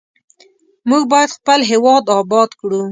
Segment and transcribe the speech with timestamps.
[0.89, 2.79] موږ باید خپل هیواد آباد کړو.